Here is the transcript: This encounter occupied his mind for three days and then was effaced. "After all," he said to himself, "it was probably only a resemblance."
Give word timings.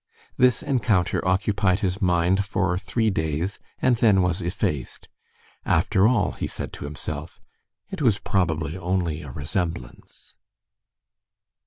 This 0.35 0.63
encounter 0.63 1.23
occupied 1.27 1.81
his 1.81 2.01
mind 2.01 2.43
for 2.43 2.75
three 2.75 3.11
days 3.11 3.59
and 3.77 3.97
then 3.97 4.23
was 4.23 4.41
effaced. 4.41 5.07
"After 5.63 6.07
all," 6.07 6.31
he 6.31 6.47
said 6.47 6.73
to 6.73 6.85
himself, 6.85 7.39
"it 7.91 8.01
was 8.01 8.17
probably 8.17 8.75
only 8.75 9.21
a 9.21 9.29
resemblance." 9.29 10.33